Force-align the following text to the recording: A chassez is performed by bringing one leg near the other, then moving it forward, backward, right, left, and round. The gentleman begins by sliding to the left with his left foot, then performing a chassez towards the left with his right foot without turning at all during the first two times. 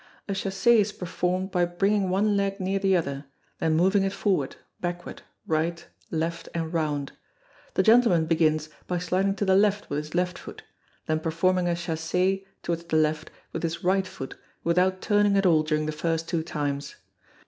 A 0.27 0.33
chassez 0.33 0.79
is 0.79 0.91
performed 0.91 1.51
by 1.51 1.63
bringing 1.63 2.09
one 2.09 2.35
leg 2.35 2.59
near 2.59 2.79
the 2.79 2.97
other, 2.97 3.25
then 3.59 3.75
moving 3.75 4.01
it 4.01 4.11
forward, 4.11 4.55
backward, 4.79 5.21
right, 5.45 5.85
left, 6.09 6.49
and 6.55 6.73
round. 6.73 7.11
The 7.75 7.83
gentleman 7.83 8.25
begins 8.25 8.67
by 8.87 8.97
sliding 8.97 9.35
to 9.35 9.45
the 9.45 9.55
left 9.55 9.91
with 9.91 9.97
his 9.97 10.15
left 10.15 10.39
foot, 10.39 10.63
then 11.05 11.19
performing 11.19 11.67
a 11.67 11.75
chassez 11.75 12.43
towards 12.63 12.85
the 12.85 12.97
left 12.97 13.29
with 13.53 13.61
his 13.61 13.83
right 13.83 14.07
foot 14.07 14.33
without 14.63 15.01
turning 15.03 15.37
at 15.37 15.45
all 15.45 15.61
during 15.61 15.85
the 15.85 15.91
first 15.91 16.27
two 16.27 16.41
times. 16.41 16.95